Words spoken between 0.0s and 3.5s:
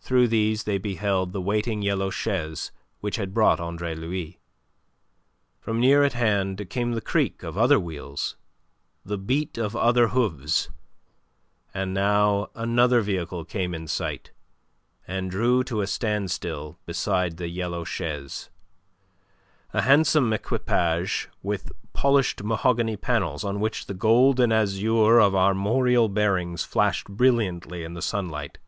Through these they beheld the waiting yellow chaise which had